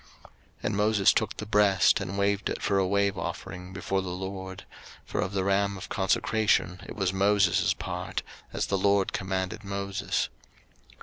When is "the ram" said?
5.33-5.77